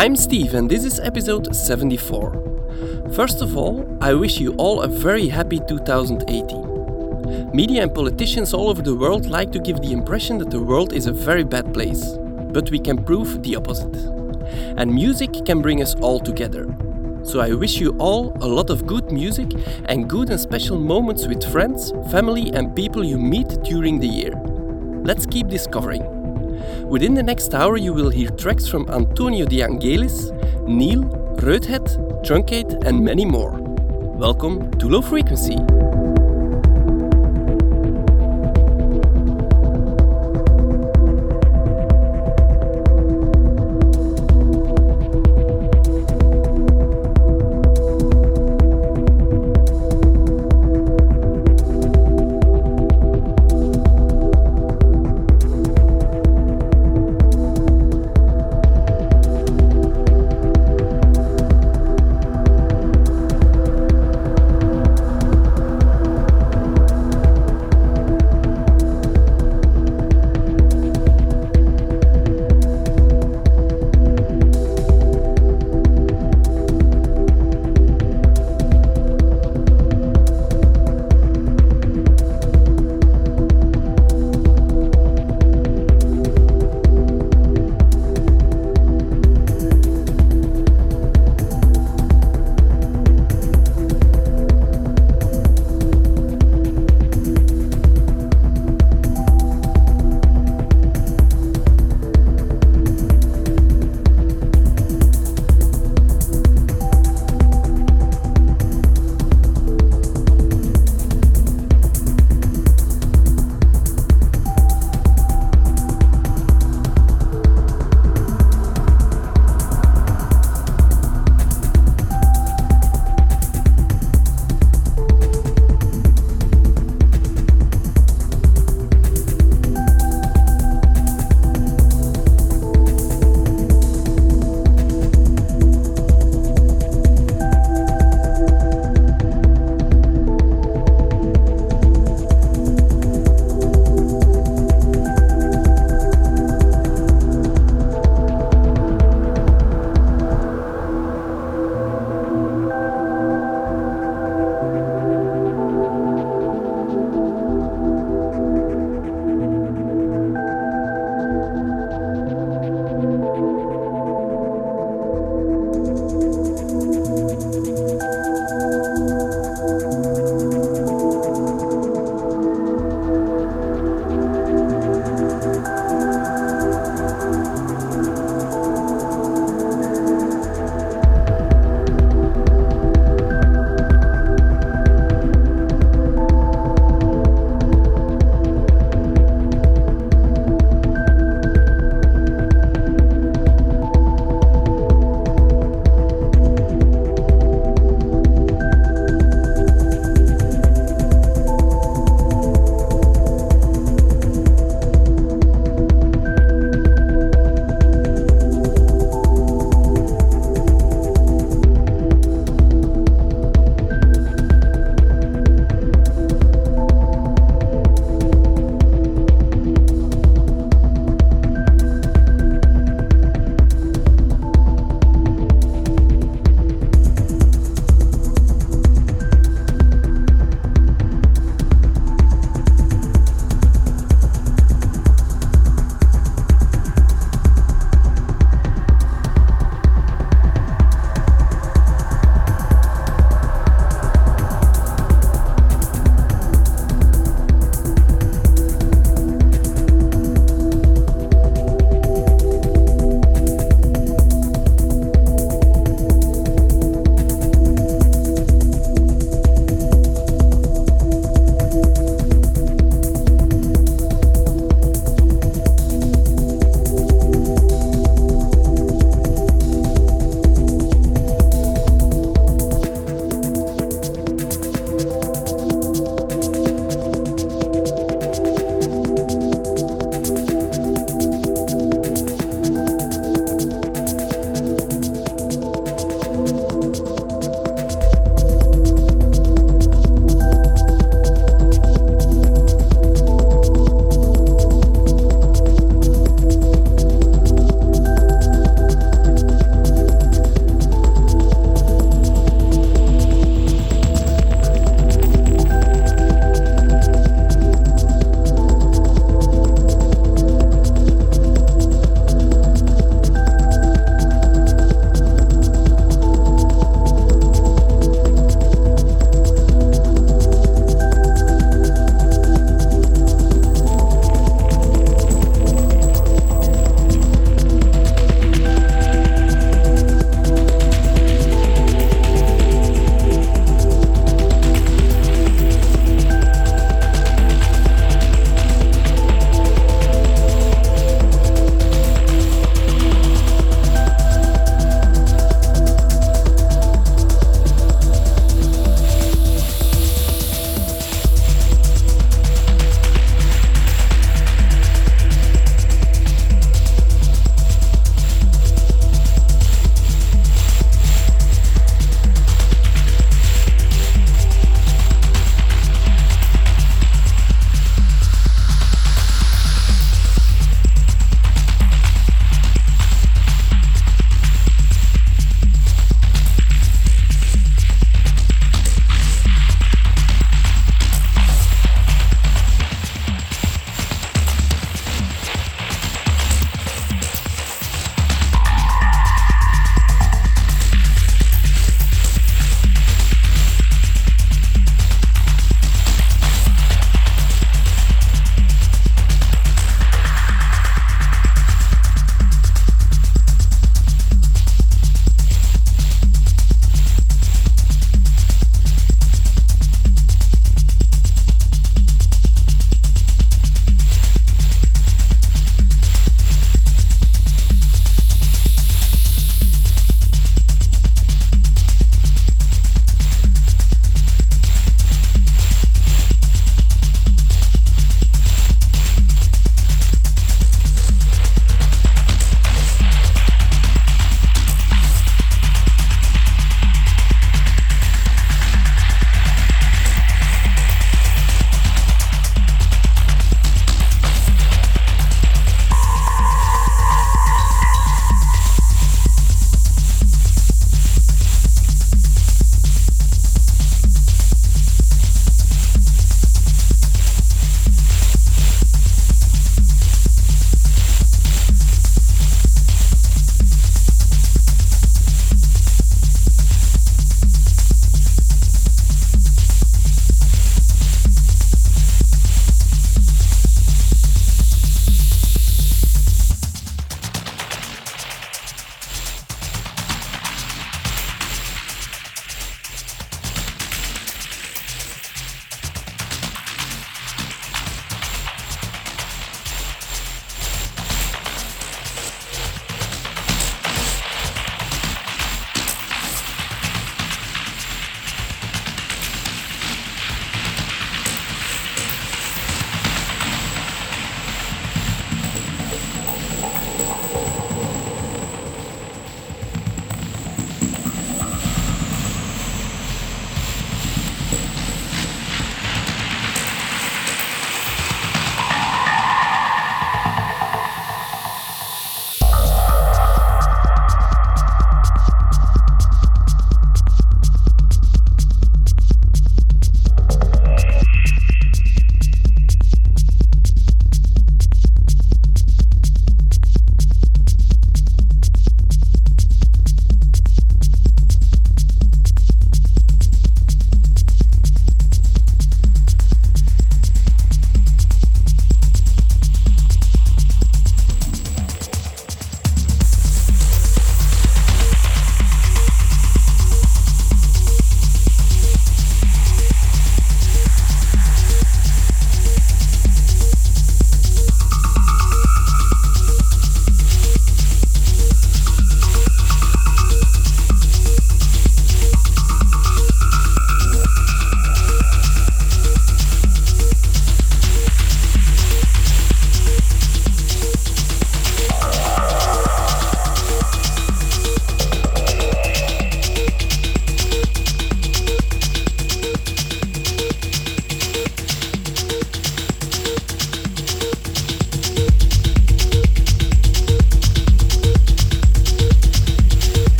I'm 0.00 0.16
Steve, 0.16 0.54
and 0.54 0.66
this 0.66 0.82
is 0.86 0.98
episode 0.98 1.54
74. 1.54 3.12
First 3.12 3.42
of 3.42 3.54
all, 3.54 3.86
I 4.00 4.14
wish 4.14 4.40
you 4.40 4.54
all 4.54 4.80
a 4.80 4.88
very 4.88 5.28
happy 5.28 5.60
2018. 5.68 7.50
Media 7.52 7.82
and 7.82 7.94
politicians 7.94 8.54
all 8.54 8.70
over 8.70 8.80
the 8.80 8.94
world 8.94 9.26
like 9.26 9.52
to 9.52 9.58
give 9.58 9.82
the 9.82 9.92
impression 9.92 10.38
that 10.38 10.50
the 10.50 10.58
world 10.58 10.94
is 10.94 11.06
a 11.06 11.12
very 11.12 11.44
bad 11.44 11.74
place, 11.74 12.16
but 12.50 12.70
we 12.70 12.78
can 12.78 13.04
prove 13.04 13.42
the 13.42 13.54
opposite. 13.56 13.94
And 14.78 14.90
music 14.90 15.44
can 15.44 15.60
bring 15.60 15.82
us 15.82 15.94
all 15.96 16.18
together. 16.18 16.74
So 17.22 17.40
I 17.40 17.52
wish 17.52 17.78
you 17.78 17.94
all 17.98 18.34
a 18.40 18.48
lot 18.48 18.70
of 18.70 18.86
good 18.86 19.12
music 19.12 19.52
and 19.84 20.08
good 20.08 20.30
and 20.30 20.40
special 20.40 20.78
moments 20.78 21.26
with 21.26 21.44
friends, 21.52 21.92
family, 22.10 22.50
and 22.54 22.74
people 22.74 23.04
you 23.04 23.18
meet 23.18 23.48
during 23.64 24.00
the 24.00 24.08
year. 24.08 24.32
Let's 25.04 25.26
keep 25.26 25.48
discovering. 25.48 26.19
Within 26.90 27.14
the 27.14 27.22
next 27.22 27.54
hour, 27.54 27.76
you 27.76 27.92
will 27.92 28.10
hear 28.10 28.30
tracks 28.30 28.66
from 28.66 28.90
Antonio 28.90 29.46
De 29.46 29.62
Angelis, 29.62 30.32
Neil, 30.66 31.04
Rødhåd, 31.36 31.86
Truncate, 32.24 32.84
and 32.84 33.04
many 33.04 33.24
more. 33.24 33.52
Welcome 34.18 34.72
to 34.72 34.88
Low 34.88 35.00
Frequency. 35.00 35.54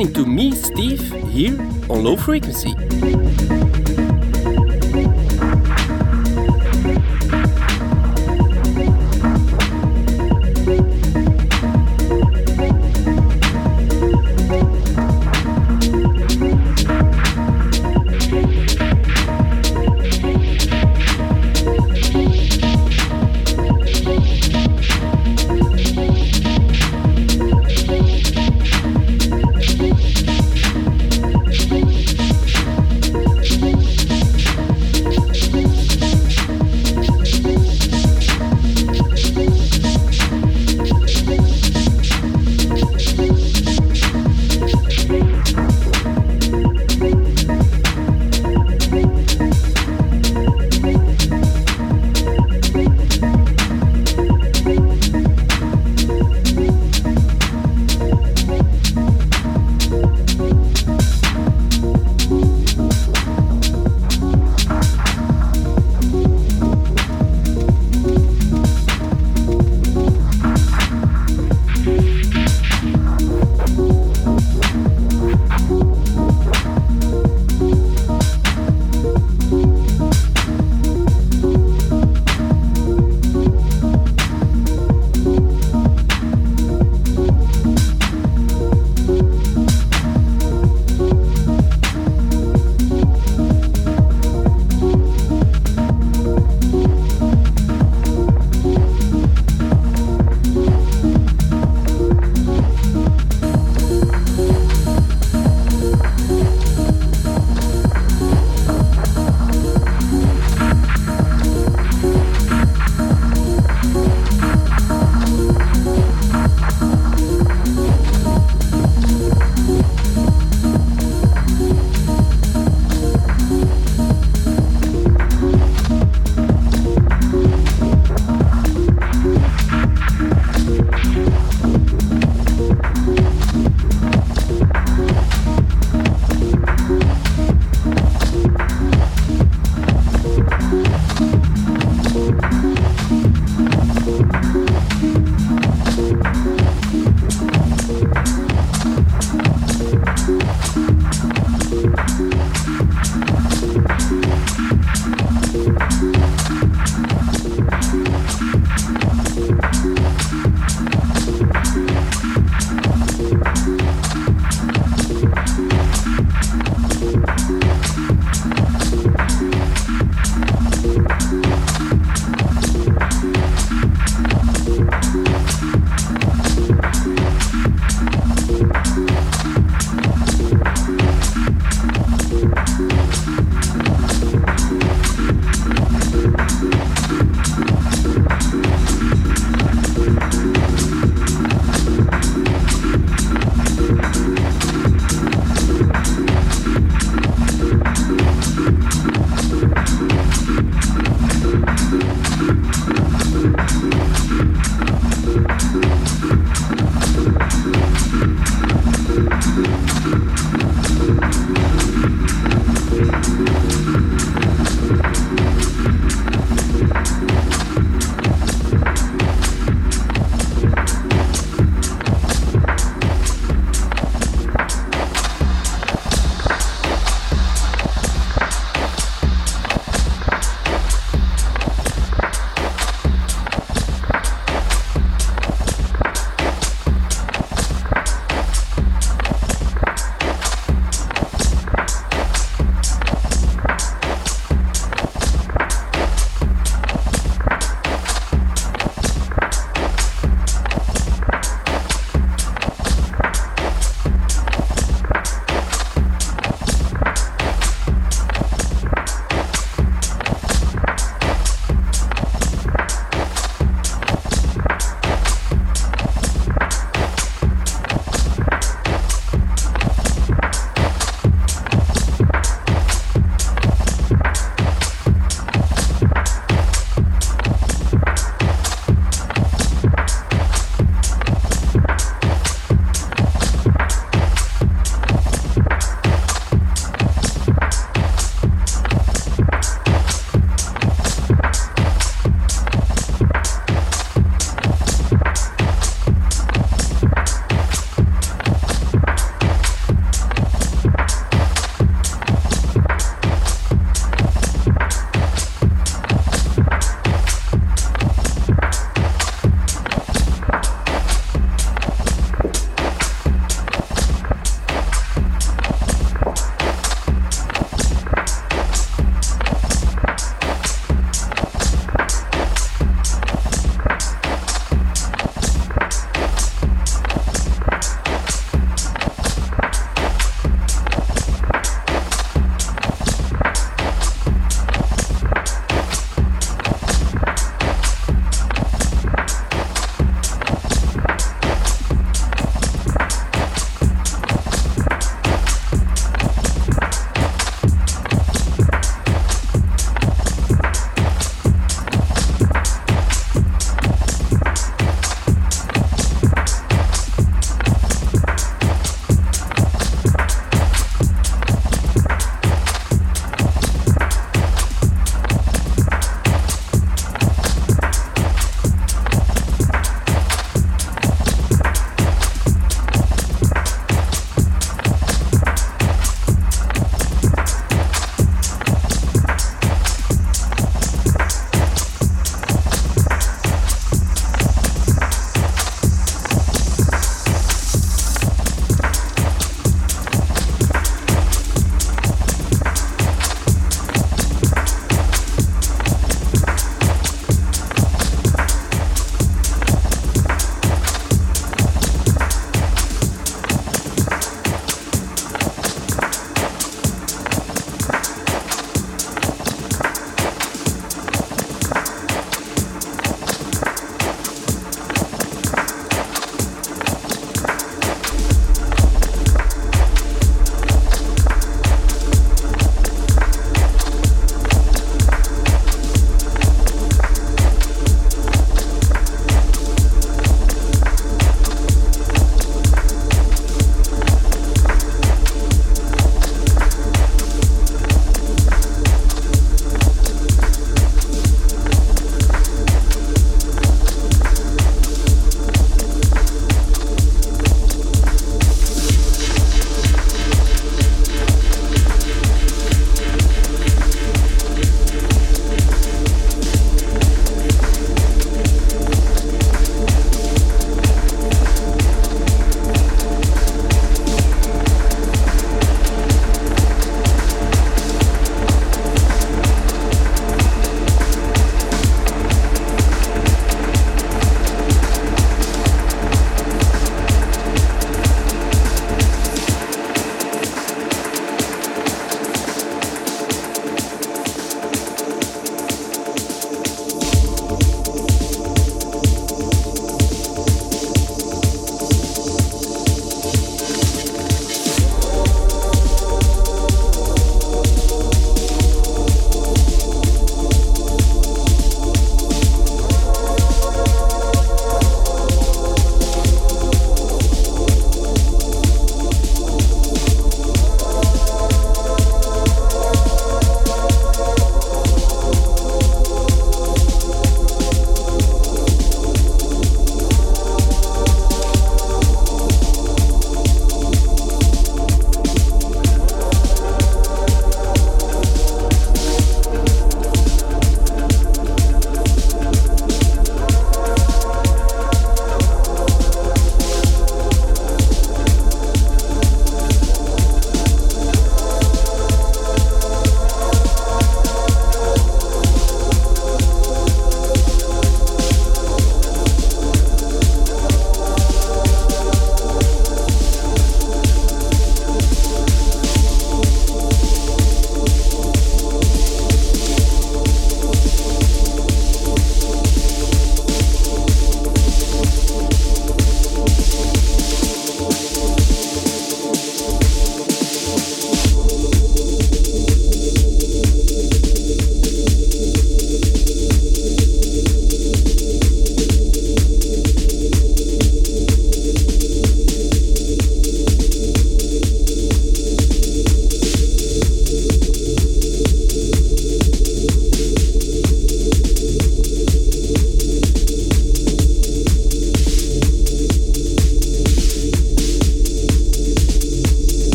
Listening 0.00 0.24
to 0.24 0.30
me, 0.30 0.52
Steve, 0.52 1.12
here 1.30 1.60
on 1.90 2.04
Low 2.04 2.16
Frequency. 2.16 2.79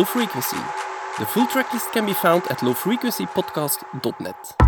Low 0.00 0.06
Frequency. 0.06 0.56
The 1.18 1.26
full 1.26 1.46
tracklist 1.46 1.92
can 1.92 2.06
be 2.06 2.14
found 2.14 2.44
at 2.44 2.60
lowfrequencypodcast.net. 2.60 4.59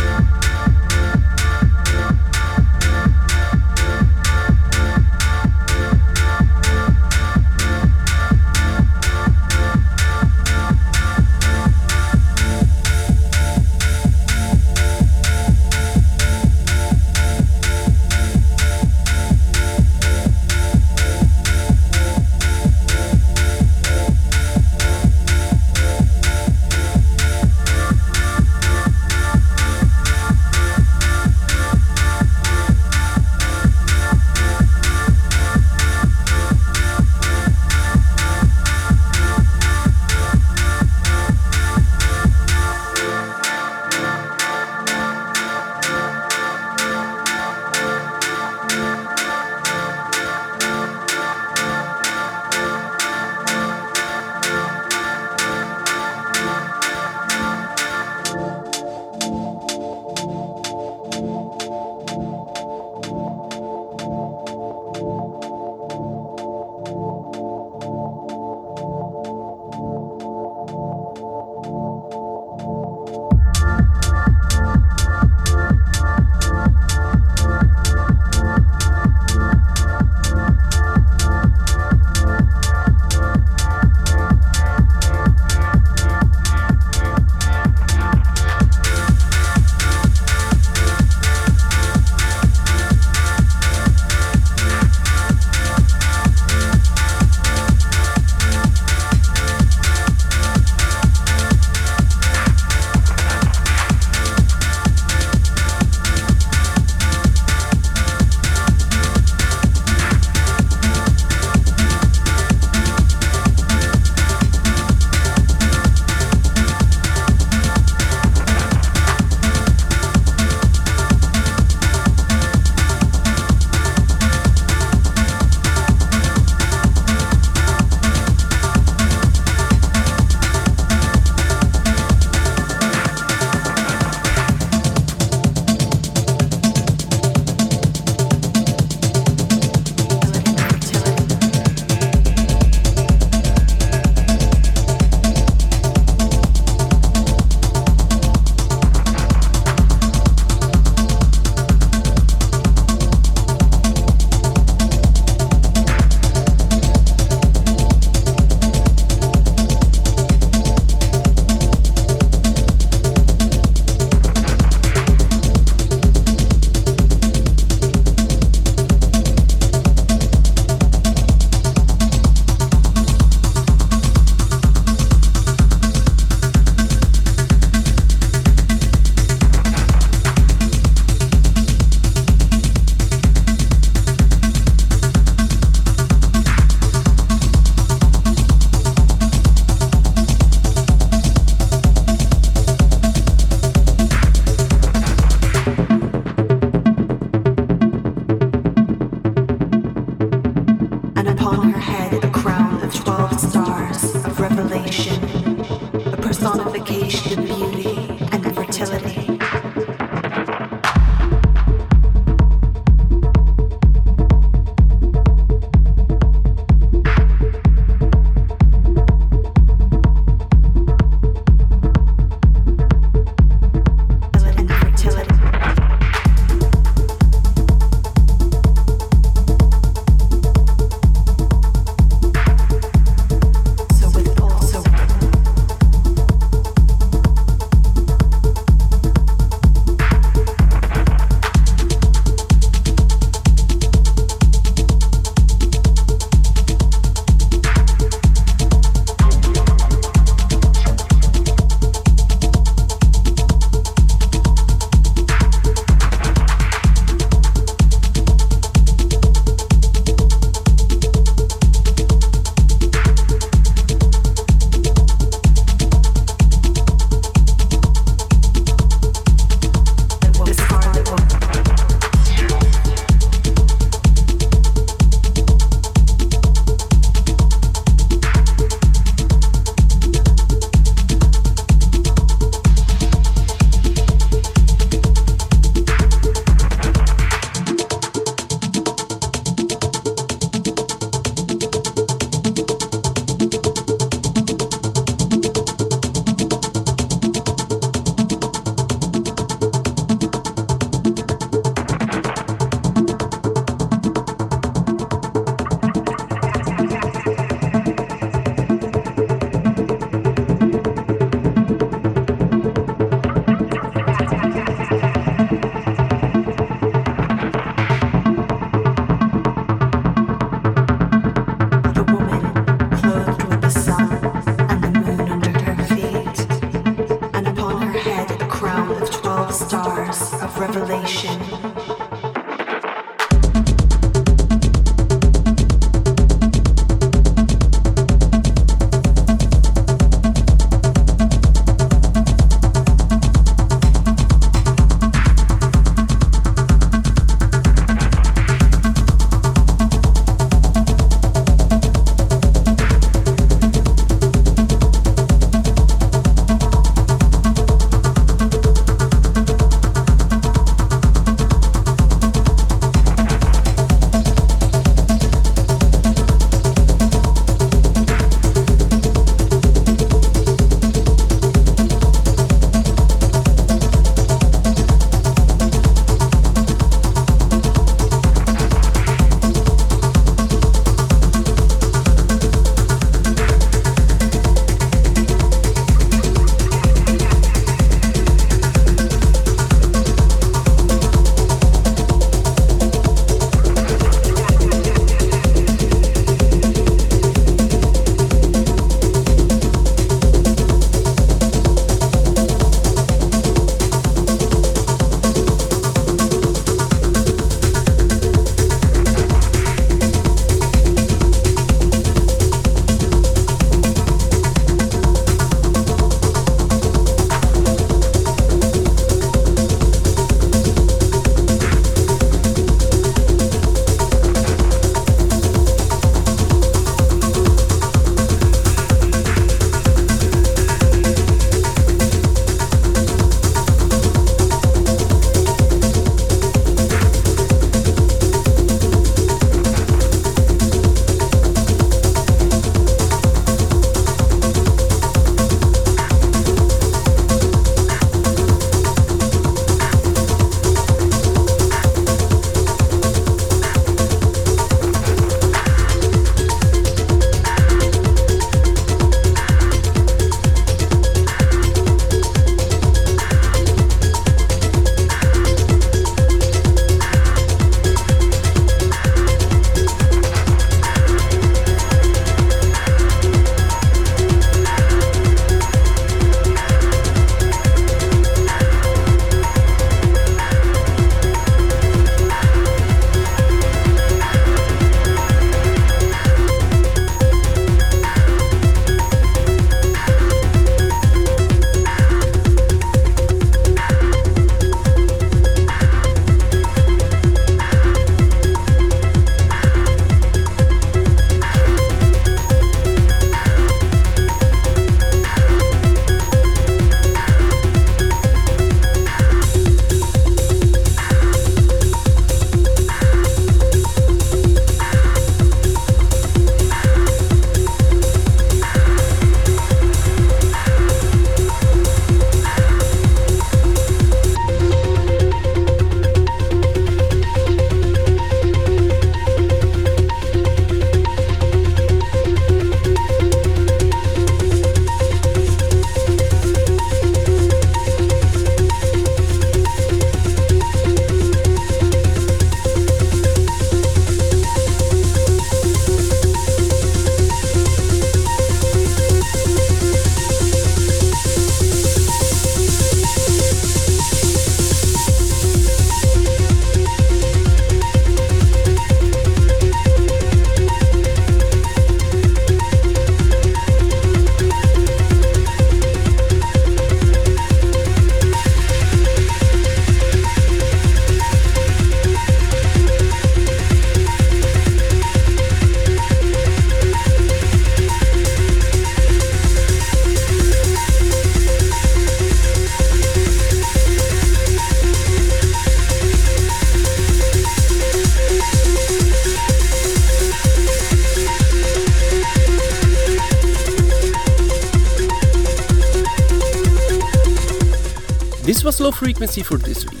Frequency 598.96 599.42
for 599.42 599.58
this 599.58 599.84
week. 599.84 600.00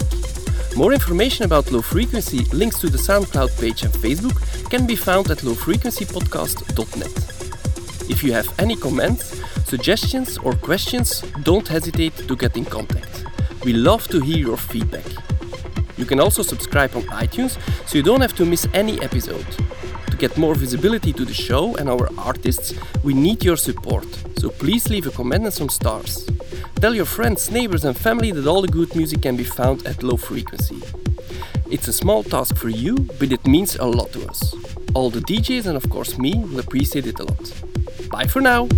More 0.74 0.94
information 0.94 1.44
about 1.44 1.70
Low 1.70 1.82
Frequency, 1.82 2.46
links 2.46 2.78
to 2.78 2.88
the 2.88 2.96
SoundCloud 2.96 3.60
page 3.60 3.82
and 3.82 3.92
Facebook 3.92 4.40
can 4.70 4.86
be 4.86 4.96
found 4.96 5.30
at 5.30 5.36
lowfrequencypodcast.net. 5.38 8.10
If 8.10 8.24
you 8.24 8.32
have 8.32 8.48
any 8.58 8.74
comments, 8.74 9.38
suggestions, 9.66 10.38
or 10.38 10.54
questions, 10.54 11.20
don't 11.42 11.68
hesitate 11.68 12.16
to 12.26 12.34
get 12.34 12.56
in 12.56 12.64
contact. 12.64 13.26
We 13.66 13.74
love 13.74 14.08
to 14.08 14.18
hear 14.18 14.38
your 14.38 14.56
feedback. 14.56 15.04
You 15.98 16.06
can 16.06 16.18
also 16.18 16.42
subscribe 16.42 16.96
on 16.96 17.02
iTunes 17.02 17.58
so 17.86 17.98
you 17.98 18.02
don't 18.02 18.22
have 18.22 18.34
to 18.36 18.46
miss 18.46 18.66
any 18.72 18.98
episode. 19.02 19.46
To 20.10 20.16
get 20.16 20.38
more 20.38 20.54
visibility 20.54 21.12
to 21.12 21.26
the 21.26 21.34
show 21.34 21.76
and 21.76 21.90
our 21.90 22.08
artists, 22.16 22.72
we 23.04 23.12
need 23.12 23.44
your 23.44 23.58
support, 23.58 24.06
so 24.38 24.48
please 24.48 24.88
leave 24.88 25.06
a 25.06 25.10
comment 25.10 25.44
and 25.44 25.52
some 25.52 25.68
stars. 25.68 26.26
Tell 26.80 26.94
your 26.94 27.06
friends, 27.06 27.50
neighbors, 27.50 27.84
and 27.84 27.96
family 27.96 28.30
that 28.32 28.46
all 28.46 28.60
the 28.60 28.68
good 28.68 28.94
music 28.94 29.22
can 29.22 29.34
be 29.34 29.44
found 29.44 29.86
at 29.86 30.02
low 30.02 30.16
frequency. 30.18 30.82
It's 31.70 31.88
a 31.88 31.92
small 31.92 32.22
task 32.22 32.56
for 32.56 32.68
you, 32.68 32.96
but 33.18 33.32
it 33.32 33.46
means 33.46 33.76
a 33.76 33.86
lot 33.86 34.12
to 34.12 34.28
us. 34.28 34.54
All 34.94 35.08
the 35.08 35.20
DJs 35.20 35.66
and 35.66 35.76
of 35.76 35.88
course 35.88 36.18
me 36.18 36.34
will 36.34 36.60
appreciate 36.60 37.06
it 37.06 37.18
a 37.18 37.24
lot. 37.24 37.52
Bye 38.10 38.26
for 38.26 38.42
now! 38.42 38.68